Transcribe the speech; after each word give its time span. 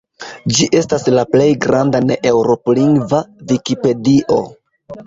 Ĝi 0.55 0.69
estas 0.79 1.05
la 1.17 1.25
plej 1.35 1.47
granda 1.67 2.01
ne-eŭroplingva 2.09 3.25
vikipedio. 3.53 4.45